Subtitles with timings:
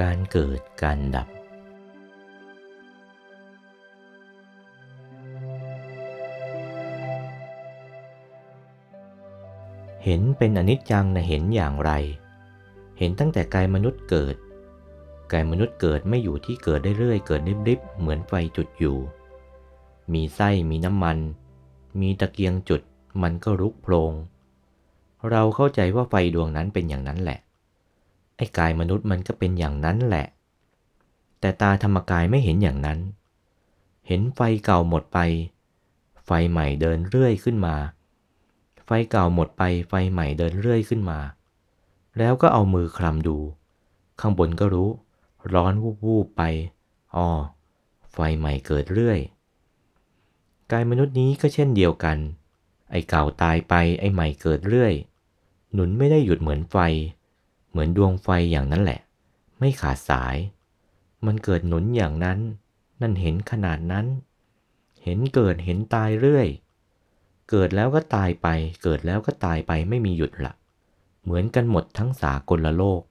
[0.00, 1.28] การเกิดการดับ
[10.04, 11.92] เห็นเป็นอนิจจังนะเห็นอย่างไร
[12.98, 14.36] เห็นตั้งแต่กายมนุษย์เกิด
[15.32, 18.98] กายมนุษย์เกิดไม่อยู่ที่เกิดได้เรื่อยเกิดริบๆเหมือนไฟจุดอยู่
[20.12, 21.18] มีไส้มีน้ำมัน
[22.00, 22.82] มีตะเกียงจุด
[23.22, 24.12] มันก็ลุกโพลง
[25.30, 27.38] เราเข้าใจว่าไฟดวงนั้นเป็นอย่างนั้นแหละ
[28.36, 30.26] ไอ้กายมนุษย์มันก็เป็นอย่างนั้นแหละ
[31.40, 32.98] แต่ตาธรรมกายไม่เห็นอย่างนั้น
[34.06, 35.18] เห็นไฟเก่าหมดไป
[36.24, 37.76] ไฟใหม่เดินเรื่อยขึ้นมา
[38.84, 41.18] ไฟเก่าหมดไปไฟใหม่เดินเรื่อยขึ้นมา
[42.18, 43.38] แล้วก็เอามือคลำดู
[44.20, 44.90] ข้างบนก็รู้
[45.52, 45.72] ร้อน
[46.04, 46.42] วูบๆไป
[47.14, 47.28] อ๋อ
[48.12, 49.18] ไฟใหม่เกิดเรื่อย
[50.72, 52.18] กายมนุษย์นี้ก็เช่นเดียวกัน
[52.90, 54.94] ไอ้เก่าตายไปไอ้ใหม่เกิดเรื่อย
[55.72, 56.76] หนุนไม่ได้หยุดเหมือนไฟ
[57.72, 59.00] เหมือนดวงไฟอย่างนั้นแหละ
[59.58, 60.36] ไม่ขาดสาย
[61.26, 62.38] มันเกิดหนุนอย่างนั้น
[63.00, 64.06] นั่นเห็นขนาดนั้น
[65.04, 66.48] เห็นเกิดเห็นตายเรื่อย
[67.50, 68.48] เกิดแล้วก็ตายไป
[68.82, 70.52] เกิดแล้วก็ตายไปไม่มีหยุดละ
[71.22, 73.02] เหมือนกันหมดทั้งสากลโลก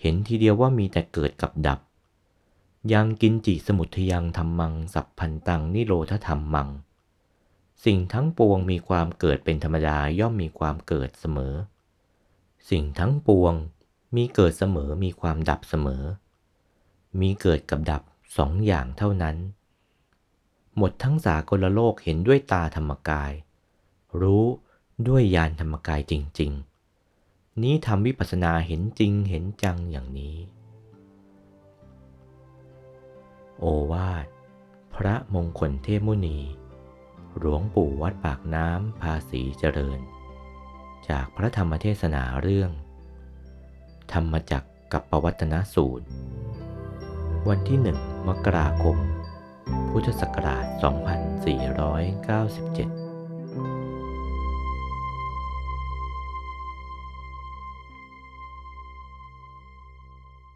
[0.00, 1.80] เห็นทีเดียวว่ามีแต่เกิดกับดับ
[2.92, 6.68] ยังกินจิสมุทยังธรรมัง สัพพันตังนิโรธธรรมมัง
[7.84, 11.54] สิ่งทั้งปวงมีความเกิดเป็นธรรมดาย่อมมีความเกิดเสมอ
[12.70, 13.54] สิ่งทั้งปวง
[14.16, 16.04] มีเกิดเสมอมีความดับเสมอ
[17.20, 18.02] มีเกิดกับดับ
[18.36, 19.36] สองอย่างเท่านั้น
[20.76, 23.32] หมดทั้งสากลโลกเห็นด้วยตาธรรมกาย
[24.20, 24.44] รู้
[25.08, 26.52] ด้วยญาณธรรมกายจริง
[27.06, 30.36] ๆ นี้ทำวิปัสสนาเห็นจริงเห็นจังอย่างนี้
[33.58, 34.26] โอวาท
[34.94, 36.38] พระมงคลเทพมุนี
[37.38, 40.00] หลวงปู่วัดปากน้ำภาษีเจริญ
[41.10, 42.70] จากพระธรรมเทศนาเรื่อง
[44.12, 46.06] ธรรมจักรกับปวัตนสูตร
[47.48, 47.98] วันที่หนึ่ง
[48.28, 48.96] มกราคม
[49.90, 53.07] พุทธศักราช 2497